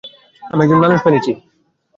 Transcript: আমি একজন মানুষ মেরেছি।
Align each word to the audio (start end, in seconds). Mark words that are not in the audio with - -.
আমি 0.43 0.61
একজন 0.63 0.79
মানুষ 0.83 0.99
মেরেছি। 1.05 1.31